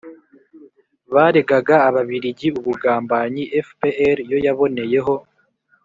baregaga 1.13 1.75
ababiligi 1.87 2.47
ubugambanyi, 2.59 3.43
fpr 3.67 4.17
yo 4.31 4.37
yaboneyeho 4.45 5.15